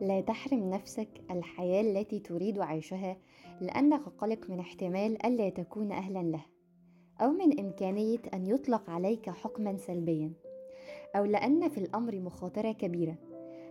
لا 0.00 0.20
تحرم 0.20 0.70
نفسك 0.70 1.08
الحياة 1.30 1.80
التي 1.80 2.18
تريد 2.18 2.58
عيشها 2.58 3.16
لأنك 3.60 4.00
قلق 4.18 4.50
من 4.50 4.60
احتمال 4.60 5.26
ألا 5.26 5.48
تكون 5.48 5.92
أهلا 5.92 6.22
له 6.22 6.44
أو 7.20 7.30
من 7.30 7.60
إمكانية 7.60 8.18
أن 8.34 8.46
يطلق 8.46 8.90
عليك 8.90 9.30
حكما 9.30 9.76
سلبيا 9.76 10.32
أو 11.16 11.24
لأن 11.24 11.68
في 11.68 11.78
الأمر 11.78 12.20
مخاطرة 12.20 12.72
كبيرة. 12.72 13.16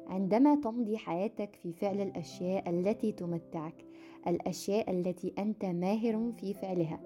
عندما 0.07 0.55
تمضي 0.55 0.97
حياتك 0.97 1.55
في 1.55 1.73
فعل 1.73 2.01
الأشياء 2.01 2.69
التي 2.69 3.11
تمتعك 3.11 3.85
الأشياء 4.27 4.91
التي 4.91 5.33
أنت 5.39 5.65
ماهر 5.65 6.31
في 6.37 6.53
فعلها 6.53 6.99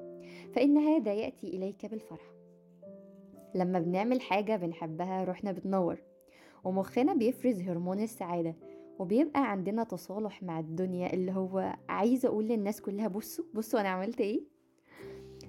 فإن 0.53 0.77
هذا 0.77 1.13
يأتي 1.13 1.47
إليك 1.47 1.85
بالفرح. 1.85 2.31
لما 3.55 3.79
بنعمل 3.79 4.21
حاجة 4.21 4.55
بنحبها 4.55 5.23
روحنا 5.23 5.51
بتنور 5.51 5.97
ومخنا 6.63 7.13
بيفرز 7.13 7.61
هرمون 7.61 7.99
السعادة 7.99 8.55
وبيبقى 8.99 9.51
عندنا 9.51 9.83
تصالح 9.83 10.43
مع 10.43 10.59
الدنيا 10.59 11.13
اللي 11.13 11.31
هو 11.31 11.75
عايزة 11.89 12.29
أقول 12.29 12.45
للناس 12.47 12.81
كلها 12.81 13.07
بصوا 13.07 13.45
بصوا 13.53 13.79
أنا 13.79 13.89
عملت 13.89 14.21
إيه؟ 14.21 14.41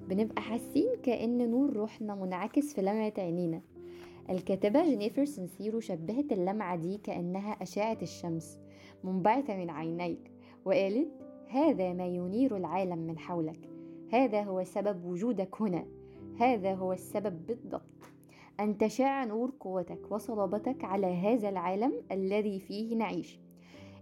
بنبقى 0.09 0.43
حاسين 0.43 0.89
كأن 1.03 1.51
نور 1.51 1.73
روحنا 1.73 2.15
منعكس 2.15 2.75
في 2.75 2.83
لمعة 2.83 3.13
عينينا. 3.19 3.61
الكاتبة 4.31 4.85
جينيفر 4.85 5.25
سنسيرو 5.25 5.81
شبهت 5.81 6.33
اللمعة 6.33 6.77
دي 6.77 6.99
كأنها 6.99 7.53
أشعة 7.63 7.99
الشمس 8.03 8.59
منبعثة 9.05 9.57
من 9.57 9.71
عينيك 9.71 10.33
وقالت 10.65 11.09
هذا 11.49 11.93
ما 11.93 12.07
ينير 12.07 12.57
العالم 12.57 12.99
من 12.99 13.19
حولك 13.19 13.69
هذا 14.13 14.43
هو 14.43 14.65
سبب 14.65 15.05
وجودك 15.05 15.61
هنا 15.63 15.87
هذا 16.41 16.75
هو 16.75 16.93
السبب 16.93 17.47
بالضبط. 17.47 17.90
أن 18.61 18.79
تشع 18.79 19.25
نور 19.25 19.53
قوتك 19.61 20.13
وصلابتك 20.13 20.85
على 20.85 21.07
هذا 21.07 21.49
العالم 21.49 21.93
الذي 22.13 22.61
فيه 22.61 22.97
نعيش. 22.97 23.41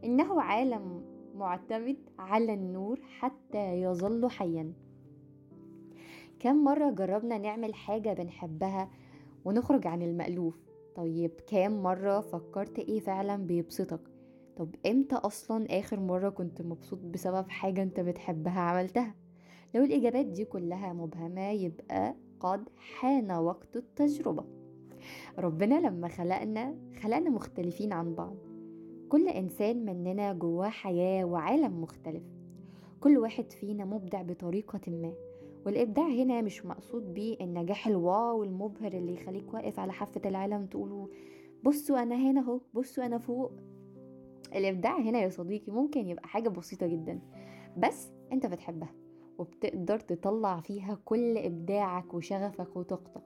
إنه 0.05 0.43
عالم 0.43 1.03
معتمد 1.37 1.97
على 2.19 2.55
النور 2.55 3.01
حتى 3.19 3.83
يظل 3.83 4.31
حيا. 4.31 4.73
كم 6.41 6.65
مرة 6.65 6.91
جربنا 6.91 7.39
نعمل 7.39 7.75
حاجة 7.75 8.13
بنحبها 8.13 8.91
ونخرج 9.45 9.87
عن 9.87 10.03
المألوف؟ 10.03 10.59
طيب 10.97 11.31
كام 11.47 11.83
مرة 11.83 12.21
فكرت 12.21 12.79
إيه 12.79 13.01
فعلا 13.01 13.37
بيبسطك؟ 13.37 14.01
طب 14.57 14.75
إمتى 14.87 15.15
أصلا 15.15 15.79
آخر 15.79 16.01
مرة 16.01 16.29
كنت 16.29 16.63
مبسوط 16.63 16.99
بسبب 16.99 17.49
حاجة 17.51 17.83
أنت 17.83 18.01
بتحبها 18.01 18.61
عملتها؟ 18.61 19.15
لو 19.75 19.85
الإجابات 19.85 20.27
دي 20.27 20.45
كلها 20.45 20.93
مبهمة 20.93 21.51
يبقى 21.51 22.15
قد 22.41 22.69
حان 22.77 23.33
وقت 23.33 23.77
التجربة. 23.77 24.45
ربنا 25.39 25.81
لما 25.81 26.09
خلقنا 26.09 26.75
خلقنا 27.03 27.31
مختلفين 27.31 27.93
عن 27.93 28.15
بعض. 28.15 28.37
كل 29.09 29.29
إنسان 29.29 29.85
مننا 29.85 30.33
جواه 30.33 30.69
حياة 30.69 31.25
وعالم 31.25 31.83
مختلف. 31.83 32.23
كل 33.01 33.19
واحد 33.19 33.53
فينا 33.53 33.85
مبدع 33.85 34.23
بطريقة 34.23 34.81
ما. 34.91 35.13
والإبداع 35.67 36.07
هنا 36.09 36.43
مش 36.43 36.67
مقصود 36.67 37.15
بيه 37.15 37.37
النجاح 37.41 37.87
الواو 37.87 38.43
المبهر 38.45 38.93
اللي 38.93 39.13
يخليك 39.15 39.55
واقف 39.55 39.79
على 39.81 39.93
حافة 39.93 40.21
العالم 40.27 40.67
تقولوا 40.67 41.07
بصوا 41.65 42.03
أنا 42.03 42.15
هنا 42.31 42.41
أهو 42.41 42.61
بصوا 42.75 43.07
أنا 43.07 43.19
فوق. 43.19 43.53
الإبداع 44.55 45.01
هنا 45.01 45.19
يا 45.21 45.29
صديقي 45.29 45.73
ممكن 45.73 46.09
يبقى 46.09 46.29
حاجة 46.29 46.49
بسيطة 46.49 46.87
جدا 46.87 47.21
بس 47.77 48.13
أنت 48.33 48.47
بتحبها. 48.47 48.95
وبتقدر 49.39 50.01
تطلع 50.01 50.61
فيها 50.61 50.99
كل 51.05 51.39
إبداعك 51.39 52.15
وشغفك 52.15 52.77
وطاقتك. 52.77 53.23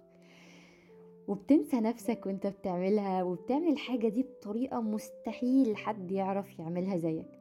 وبتنسى 1.29 1.81
نفسك 1.81 2.27
وانت 2.27 2.47
بتعملها 2.47 3.23
وبتعمل 3.23 3.69
الحاجة 3.69 4.09
دي 4.09 4.23
بطريقة 4.23 4.81
مستحيل 4.81 5.77
حد 5.77 6.13
يعرف 6.13 6.59
يعملها 6.59 6.97
زيك. 6.97 7.41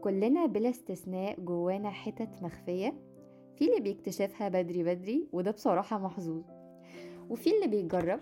كلنا 0.00 0.46
بلا 0.46 0.70
استثناء 0.70 1.40
جوانا 1.40 1.90
حتت 1.90 2.42
مخفية. 2.42 2.94
في 3.56 3.64
اللي 3.64 3.80
بيكتشفها 3.80 4.48
بدري 4.48 4.82
بدري 4.82 5.28
وده 5.32 5.50
بصراحة 5.50 5.98
محظوظ. 5.98 6.42
وفي 7.30 7.50
اللي 7.54 7.66
بيجرب 7.66 8.20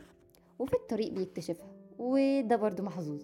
وفي 0.59 0.75
الطريق 0.75 1.13
بيكتشفها 1.13 1.73
وده 1.99 2.57
برضو 2.57 2.83
محظوظ. 2.83 3.23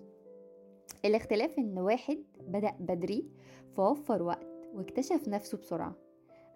الاختلاف 1.05 1.59
إن 1.59 1.79
واحد 1.79 2.19
بدأ 2.41 2.75
بدري 2.81 3.29
فوفر 3.77 4.23
وقت 4.23 4.69
واكتشف 4.75 5.29
نفسه 5.29 5.59
بسرعة. 5.59 6.04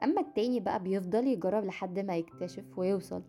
أما 0.02 0.20
التاني 0.20 0.60
بقى 0.60 0.82
بيفضل 0.82 1.26
يجرب 1.26 1.64
لحد 1.64 1.98
ما 1.98 2.16
يكتشف 2.16 2.78
ويوصل. 2.78 3.22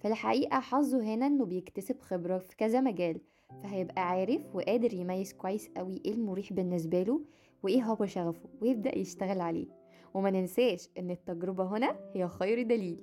في 0.00 0.08
الحقيقة 0.08 0.60
حظه 0.60 1.02
هنا 1.14 1.26
إنه 1.26 1.44
بيكتسب 1.44 2.00
خبرة 2.00 2.38
في 2.38 2.56
كذا 2.56 2.80
مجال 2.80 3.20
فهيبقى 3.62 4.08
عارف 4.08 4.56
وقادر 4.56 4.94
يميز 4.94 5.32
كويس 5.32 5.70
قوي 5.76 6.02
إيه 6.04 6.12
المريح 6.12 6.52
بالنسبة 6.52 7.02
له 7.02 7.20
وإيه 7.62 7.82
هو 7.82 8.06
شغفه 8.06 8.48
ويبدأ 8.62 8.98
يشتغل 8.98 9.40
عليه. 9.40 9.66
وما 10.14 10.30
ننساش 10.30 10.88
إن 10.98 11.10
التجربة 11.10 11.64
هنا 11.64 11.96
هي 12.14 12.28
خير 12.28 12.62
دليل. 12.62 13.00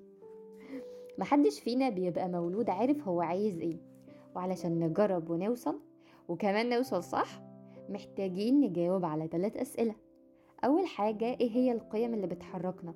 محدش 1.17 1.59
فينا 1.59 1.89
بيبقى 1.89 2.29
مولود 2.29 2.69
عارف 2.69 3.07
هو 3.07 3.21
عايز 3.21 3.59
إيه. 3.59 3.77
وعلشان 4.35 4.79
نجرب 4.79 5.29
ونوصل 5.29 5.79
وكمان 6.27 6.69
نوصل 6.69 7.03
صح 7.03 7.41
محتاجين 7.89 8.59
نجاوب 8.59 9.05
على 9.05 9.27
ثلاث 9.27 9.57
أسئلة. 9.57 9.95
أول 10.63 10.87
حاجة 10.87 11.25
إيه 11.25 11.51
هي 11.51 11.71
القيم 11.71 12.13
اللي 12.13 12.27
بتحركنا؟ 12.27 12.93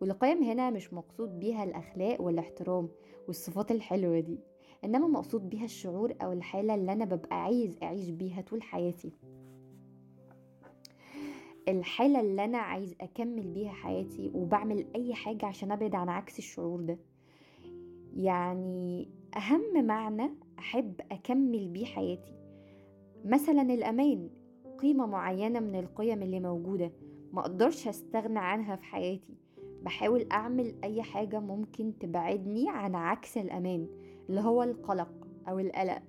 والقيم 0.00 0.42
هنا 0.42 0.70
مش 0.70 0.92
مقصود 0.92 1.38
بيها 1.38 1.64
الأخلاق 1.64 2.20
والاحترام 2.22 2.88
والصفات 3.26 3.70
الحلوة 3.70 4.20
دي 4.20 4.38
إنما 4.84 5.06
مقصود 5.08 5.48
بيها 5.50 5.64
الشعور 5.64 6.14
أو 6.22 6.32
الحالة 6.32 6.74
اللي 6.74 6.92
أنا 6.92 7.04
ببقى 7.04 7.42
عايز 7.42 7.78
أعيش 7.82 8.08
بيها 8.10 8.40
طول 8.40 8.62
حياتي. 8.62 9.12
الحالة 11.68 12.20
اللي 12.20 12.44
أنا 12.44 12.58
عايز 12.58 12.94
أكمل 13.00 13.46
بيها 13.48 13.72
حياتي 13.72 14.30
وبعمل 14.34 14.86
أي 14.96 15.14
حاجة 15.14 15.46
عشان 15.46 15.72
أبعد 15.72 15.94
عن 15.94 16.08
عكس 16.08 16.38
الشعور 16.38 16.80
ده. 16.80 16.98
يعني 18.16 19.08
أهم 19.36 19.86
معنى 19.86 20.30
أحب 20.58 21.00
أكمل 21.10 21.68
بيه 21.68 21.84
حياتي. 21.84 22.32
مثلا 23.24 23.62
الأمان. 23.62 24.30
قيمة 24.78 25.06
معينة 25.06 25.60
من 25.60 25.78
القيم 25.78 26.22
اللي 26.22 26.40
موجودة 26.40 26.92
ما 27.32 27.40
أقدرش 27.40 27.88
أستغنى 27.88 28.38
عنها 28.38 28.76
في 28.76 28.84
حياتي. 28.84 29.34
بحاول 29.82 30.26
أعمل 30.32 30.74
أي 30.84 31.02
حاجة 31.02 31.40
ممكن 31.40 31.98
تبعدني 32.00 32.64
عن 32.68 32.94
عكس 32.94 33.38
الأمان 33.38 33.86
اللي 34.28 34.40
هو 34.40 34.62
القلق 34.62 35.28
أو 35.48 35.58
القلق. 35.58 36.02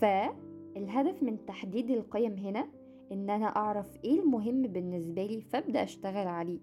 فالهدف 0.00 1.22
من 1.22 1.46
تحديد 1.46 1.90
القيم 1.90 2.32
هنا 2.36 2.68
إن 3.12 3.30
أنا 3.30 3.46
أعرف 3.46 4.04
إيه 4.04 4.20
المهم 4.20 4.62
بالنسبة 4.62 5.26
لي 5.26 5.40
فأبدأ 5.40 5.82
أشتغل 5.82 6.26
عليه. 6.26 6.60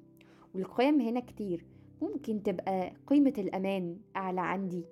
والقيم 0.55 1.01
هنا 1.01 1.19
كتير. 1.19 1.65
ممكن 2.01 2.43
تبقى 2.43 2.93
قيمة 3.07 3.33
الأمان 3.37 3.97
أعلى 4.15 4.41
عندي. 4.41 4.85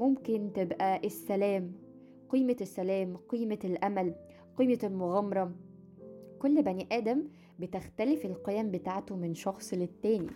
ممكن 0.00 0.50
تبقى 0.54 1.06
السلام 1.06 1.72
قيمة 2.34 2.56
السلام 2.60 3.16
قيمة 3.16 3.58
الأمل 3.64 4.14
قيمة 4.56 4.78
المغامرة. 4.84 5.52
كل 6.38 6.62
بني 6.62 6.88
آدم 6.92 7.24
بتختلف 7.58 8.24
القيم 8.26 8.70
بتاعته 8.70 9.16
من 9.16 9.34
شخص 9.34 9.74
للتاني. 9.74 10.30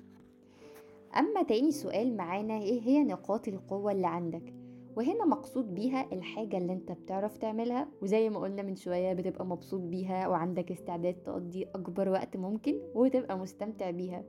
أما 1.17 1.43
تاني 1.43 1.71
سؤال 1.71 2.17
معانا 2.17 2.63
إيه 2.63 2.81
هي 2.83 3.05
نقاط 3.05 3.49
القوة 3.49 3.93
اللي 3.93 4.07
عندك؟ 4.07 4.55
وهنا 4.97 5.25
مقصود 5.25 5.75
بيها 5.75 6.07
الحاجة 6.13 6.59
اللي 6.59 6.73
أنت 6.73 6.93
بتعرف 6.93 7.37
تعملها 7.39 7.89
وزي 8.03 8.31
ما 8.31 8.39
قلنا 8.39 8.63
من 8.63 8.77
شوية 8.77 9.13
بتبقى 9.13 9.47
مبسوط 9.47 9.81
بيها 9.81 10.29
وعندك 10.29 10.71
استعداد 10.73 11.15
تقضي 11.15 11.65
أكبر 11.65 12.09
وقت 12.09 12.37
ممكن 12.37 12.79
وتبقى 12.95 13.39
مستمتع 13.39 13.91
بيها. 13.91 14.25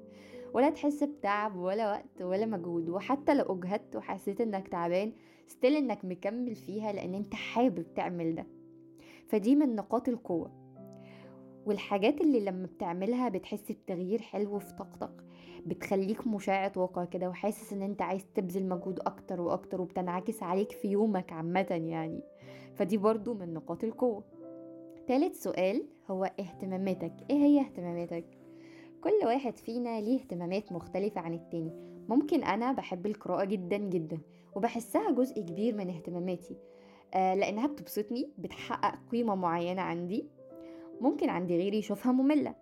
ولا 0.54 0.70
تحس 0.70 1.04
بتعب 1.04 1.56
ولا 1.56 1.92
وقت 1.92 2.22
ولا 2.22 2.46
مجهود. 2.46 2.90
وحتى 2.90 3.34
لو 3.34 3.46
أجهدت 3.56 3.96
وحسيت 3.96 4.42
إنك 4.42 4.68
تعبان 4.68 5.14
ستيل 5.48 5.76
إنك 5.76 6.06
مكمل 6.06 6.56
فيها 6.56 6.92
لأن 6.92 7.16
أنت 7.16 7.34
حابب 7.34 7.94
تعمل 7.96 8.36
ده. 8.36 8.46
فدي 9.28 9.56
من 9.56 9.76
نقاط 9.76 10.10
القوة. 10.10 10.52
والحاجات 11.66 12.22
اللي 12.22 12.40
لما 12.40 12.66
بتعملها 12.66 13.30
بتحس 13.30 13.72
بتغيير 13.72 14.22
حلو 14.22 14.60
في 14.60 14.74
طاقتك 14.74 15.24
بتخليك 15.66 16.28
مشاع 16.28 16.68
طاقة 16.68 17.06
كده 17.06 17.30
وحاسس 17.30 17.74
إن 17.74 17.82
أنت 17.82 18.02
عايز 18.02 18.26
تبذل 18.36 18.70
مجهود 18.70 19.00
أكتر 19.00 19.42
وأكتر 19.42 19.82
وبتنعكس 19.82 20.44
عليك 20.44 20.72
في 20.72 20.88
يومك 20.88 21.34
عامة 21.34 21.68
يعني. 21.70 22.22
فدي 22.76 22.98
برضو 22.98 23.34
من 23.34 23.54
نقاط 23.54 23.84
القوة. 23.84 24.24
تالت 25.08 25.36
سؤال 25.36 25.86
هو 26.12 26.24
اهتماماتك. 26.40 27.14
إيه 27.30 27.38
هي 27.38 27.60
اهتماماتك؟ 27.60 28.26
كل 29.04 29.26
واحد 29.26 29.58
فينا 29.58 30.02
ليه 30.02 30.20
اهتمامات 30.20 30.72
مختلفة 30.72 31.22
عن 31.22 31.34
التاني. 31.34 31.72
ممكن 32.10 32.44
أنا 32.44 32.72
بحب 32.72 33.06
القراءة 33.06 33.46
جدا 33.46 33.78
جدا 33.78 34.20
وبحسها 34.56 35.12
جزء 35.12 35.42
كبير 35.42 35.76
من 35.76 35.90
اهتماماتي. 35.90 36.58
آه 37.14 37.36
لأنها 37.36 37.68
بتبسطني 37.68 38.32
بتحقق 38.38 39.00
قيمة 39.12 39.36
معينة 39.36 39.82
عندي 39.82 40.28
ممكن 41.02 41.30
عند 41.30 41.52
غيري 41.52 41.78
يشوفها 41.78 42.12
مملة. 42.12 42.56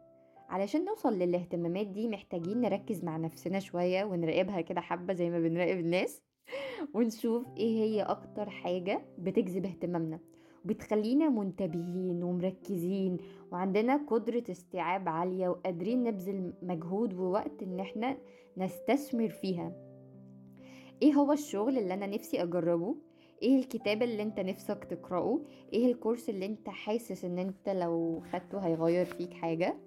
علشان 0.50 0.86
نوصل 0.86 1.14
للاهتمامات 1.14 1.88
دي 1.88 2.08
محتاجين 2.08 2.62
نركز 2.62 3.04
مع 3.04 3.18
نفسنا 3.18 3.60
شوية 3.60 4.04
ونراقبها 4.04 4.62
كده 4.62 4.82
حبة 4.82 5.14
زي 5.14 5.30
ما 5.30 5.40
بنراقب 5.40 5.80
الناس 5.80 6.22
ونشوف 6.96 7.46
إيه 7.58 7.78
هي 7.84 8.02
أكتر 8.02 8.50
حاجة 8.50 9.06
بتجذب 9.18 9.66
اهتمامنا. 9.66 10.20
بتخلينا 10.68 11.30
منتبهين 11.30 12.24
ومركزين 12.24 13.18
وعندنا 13.52 14.06
قدرة 14.08 14.44
استيعاب 14.52 15.10
عالية 15.10 15.50
وقادرين 15.50 16.04
نبذل 16.04 16.54
مجهود 16.62 17.14
ووقت 17.14 17.64
إن 17.64 17.80
إحنا 17.80 18.18
نستثمر 18.58 19.30
فيها. 19.30 19.72
إيه 21.02 21.14
هو 21.14 21.32
الشغل 21.32 21.78
اللي 21.78 21.94
أنا 21.94 22.08
نفسي 22.08 22.44
أجربه؟ 22.44 22.96
إيه 23.42 23.60
الكتاب 23.60 24.04
اللي 24.04 24.24
أنت 24.24 24.40
نفسك 24.40 24.84
تقرأه؟ 24.84 25.40
إيه 25.74 25.86
الكورس 25.92 26.30
اللي 26.30 26.46
أنت 26.46 26.70
حاسس 26.70 27.26
إن 27.26 27.40
أنت 27.40 27.70
لو 27.70 28.24
خدته 28.32 28.60
هيغير 28.60 29.06
فيك 29.06 29.34
حاجة؟ 29.34 29.78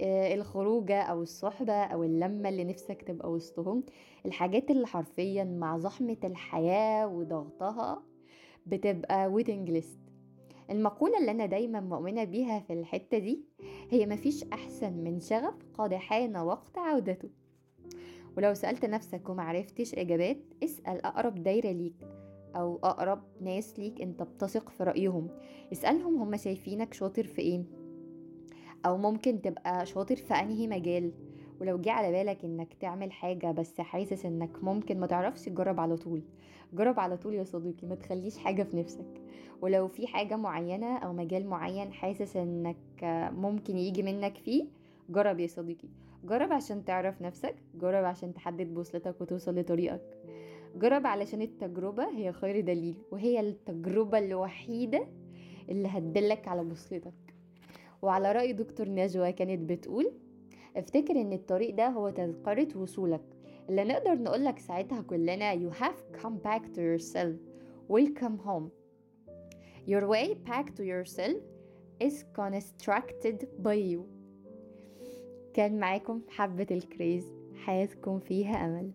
آه، 0.00 0.34
الخروجة 0.34 1.02
أو 1.02 1.22
الصحبة 1.22 1.72
أو 1.72 2.04
اللمة 2.04 2.48
اللي 2.48 2.64
نفسك 2.64 3.02
تبقى 3.02 3.30
وسطهم؟ 3.30 3.82
الحاجات 4.26 4.70
اللي 4.70 4.86
حرفيا 4.86 5.44
مع 5.44 5.78
زحمة 5.78 6.16
الحياة 6.24 7.06
وضغطها 7.08 8.02
بتبقى 8.66 9.26
ويتنج 9.26 9.70
ليست 9.70 9.98
المقولة 10.70 11.18
اللي 11.18 11.30
أنا 11.30 11.46
دايما 11.46 11.80
مؤمنة 11.80 12.24
بيها 12.24 12.60
في 12.60 12.72
الحتة 12.72 13.18
دي 13.18 13.44
هي 13.90 14.06
مفيش 14.06 14.44
أحسن 14.44 14.92
من 14.92 15.20
شغف 15.20 15.54
قد 15.78 15.94
حان 15.94 16.36
وقت 16.36 16.78
عودته 16.78 17.28
ولو 18.36 18.54
سألت 18.54 18.84
نفسك 18.84 19.28
ومعرفتش 19.28 19.94
إجابات 19.94 20.38
اسأل 20.64 21.04
أقرب 21.06 21.42
دايرة 21.42 21.72
ليك 21.72 21.94
أو 22.56 22.78
أقرب 22.84 23.22
ناس 23.40 23.78
ليك 23.78 24.00
أنت 24.02 24.22
بتثق 24.22 24.68
في 24.68 24.84
رأيهم. 24.84 25.28
اسألهم 25.72 26.16
هما 26.16 26.36
شايفينك 26.36 26.94
شاطر 26.94 27.26
في 27.26 27.42
إيه. 27.42 27.64
أو 28.86 28.96
ممكن 28.96 29.42
تبقى 29.42 29.86
شاطر 29.86 30.16
في 30.16 30.34
أنهي 30.34 30.66
مجال. 30.66 31.12
ولو 31.60 31.78
جه 31.78 31.90
على 31.90 32.12
بالك 32.12 32.44
إنك 32.44 32.74
تعمل 32.80 33.12
حاجة 33.12 33.50
بس 33.52 33.80
حاسس 33.80 34.24
إنك 34.26 34.64
ممكن 34.64 35.00
ما 35.00 35.06
تعرفش 35.06 35.48
جرب 35.48 35.80
على 35.80 35.96
طول. 35.96 36.22
جرب 36.72 37.00
على 37.00 37.16
طول 37.16 37.34
يا 37.34 37.44
صديقي 37.44 37.86
ما 37.86 37.94
تخليش 37.94 38.38
حاجة 38.38 38.62
في 38.62 38.76
نفسك. 38.76 39.20
ولو 39.62 39.88
في 39.88 40.06
حاجة 40.06 40.36
معينة 40.36 40.96
أو 40.98 41.12
مجال 41.12 41.46
معين 41.46 41.92
حاسس 41.92 42.36
إنك 42.36 42.76
ممكن 43.32 43.78
يجي 43.78 44.02
منك 44.02 44.36
فيه 44.38 44.64
جرب 45.08 45.40
يا 45.40 45.46
صديقي. 45.46 45.88
جرب 46.24 46.52
عشان 46.52 46.84
تعرف 46.84 47.22
نفسك 47.22 47.54
جرب 47.74 48.04
عشان 48.04 48.34
تحدد 48.34 48.74
بوصلتك 48.74 49.20
وتوصل 49.20 49.58
لطريقك. 49.58 50.18
جرب 50.76 51.06
علشان 51.06 51.42
التجربة 51.42 52.08
هي 52.16 52.32
خير 52.32 52.60
دليل 52.60 52.94
وهي 53.10 53.40
التجربة 53.40 54.18
الوحيدة 54.18 55.06
اللي 55.68 55.88
هتدلك 55.88 56.48
على 56.48 56.64
بوصلتك. 56.64 57.12
وعلى 58.02 58.32
رأي 58.32 58.52
دكتور 58.52 58.88
نجوى 58.88 59.32
كانت 59.32 59.70
بتقول 59.70 60.12
افتكر 60.76 61.20
إن 61.20 61.32
الطريق 61.32 61.74
ده 61.74 61.88
هو 61.88 62.10
تذكرة 62.10 62.78
وصولك. 62.78 63.20
اللي 63.68 63.84
نقدر 63.84 64.14
نقولك 64.14 64.58
ساعتها 64.58 65.02
كلنا 65.02 65.54
you 65.54 65.72
have 65.72 66.22
come 66.22 66.34
back 66.46 66.62
to 66.74 66.80
yourself. 66.80 67.36
Welcome 67.88 68.38
home. 68.46 68.70
Your 69.86 70.06
way 70.06 70.34
back 70.34 70.74
to 70.76 70.82
yourself 70.82 71.42
is 72.00 72.24
constructed 72.34 73.46
by 73.62 73.74
you. 73.74 74.00
كان 75.54 75.78
معاكم 75.78 76.20
حبة 76.28 76.66
الكريز. 76.70 77.32
حياتكم 77.54 78.18
فيها 78.18 78.66
أمل. 78.66 78.90